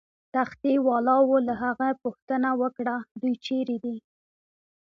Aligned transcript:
تختې 0.33 0.73
والاو 0.87 1.29
له 1.47 1.53
هغه 1.63 1.87
پوښتنه 2.03 2.49
وکړه: 2.61 2.95
دوی 3.21 3.33
چیرې 3.45 3.77
دي؟ 3.83 3.95